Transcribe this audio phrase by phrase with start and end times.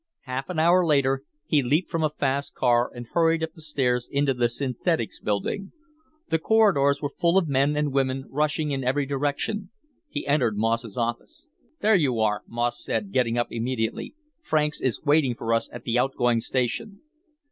[0.21, 4.09] Half an hour later, he leaped from a fast car and hurried up the stairs
[4.11, 5.73] into the Synthetics Building.
[6.29, 9.69] The corridors were full of men and women rushing in every direction.
[10.09, 11.47] He entered Moss's office.
[11.81, 14.15] "There you are," Moss said, getting up immediately.
[14.41, 17.01] "Franks is waiting for us at the outgoing station."